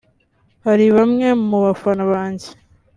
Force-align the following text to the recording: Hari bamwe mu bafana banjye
Hari 0.65 0.85
bamwe 0.95 1.27
mu 1.47 1.57
bafana 1.65 2.03
banjye 2.11 2.49